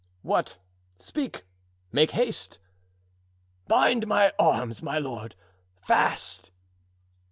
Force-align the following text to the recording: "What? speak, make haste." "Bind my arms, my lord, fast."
"What? 0.23 0.57
speak, 0.97 1.43
make 1.91 2.09
haste." 2.09 2.57
"Bind 3.67 4.07
my 4.07 4.33
arms, 4.39 4.81
my 4.81 4.97
lord, 4.97 5.35
fast." 5.79 6.49